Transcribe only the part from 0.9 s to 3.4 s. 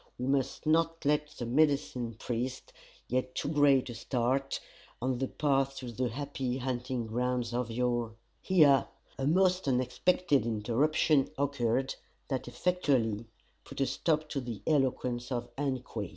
let the medicine priest get